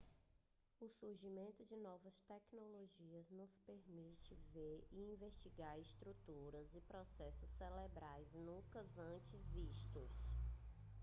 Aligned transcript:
o 0.79 0.89
surgimento 0.89 1.63
de 1.63 1.75
novas 1.75 2.19
tecnologias 2.21 3.29
nos 3.29 3.59
permite 3.59 4.35
ver 4.51 4.83
e 4.91 5.13
investigar 5.13 5.77
estruturas 5.79 6.73
e 6.73 6.81
processos 6.81 7.51
cerebrais 7.51 8.33
nunca 8.33 8.83
antes 8.97 9.45
vistos 9.53 10.09